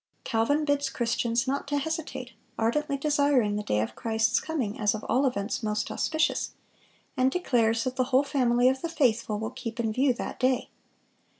Calvin 0.23 0.65
bids 0.65 0.89
Christians 0.89 1.45
"not 1.47 1.67
to 1.67 1.77
hesitate, 1.77 2.31
ardently 2.57 2.97
desiring 2.97 3.55
the 3.55 3.61
day 3.61 3.81
of 3.81 3.93
Christ's 3.95 4.39
coming 4.39 4.79
as 4.79 4.95
of 4.95 5.03
all 5.07 5.27
events 5.27 5.61
most 5.61 5.91
auspicious;" 5.91 6.53
and 7.15 7.29
declares 7.29 7.83
that 7.83 7.97
"the 7.97 8.05
whole 8.05 8.23
family 8.23 8.67
of 8.67 8.81
the 8.81 8.89
faithful 8.89 9.37
will 9.37 9.51
keep 9.51 9.79
in 9.79 9.93
view 9.93 10.11
that 10.15 10.39
day." 10.39 10.71